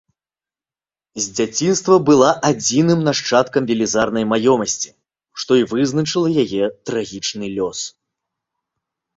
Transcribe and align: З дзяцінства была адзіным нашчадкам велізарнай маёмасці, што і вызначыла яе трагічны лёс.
З 1.25 1.33
дзяцінства 1.39 1.97
была 2.07 2.29
адзіным 2.51 2.99
нашчадкам 3.09 3.63
велізарнай 3.73 4.25
маёмасці, 4.33 4.89
што 5.43 5.51
і 5.63 5.67
вызначыла 5.75 6.27
яе 6.49 6.63
трагічны 6.93 7.45
лёс. 7.61 7.79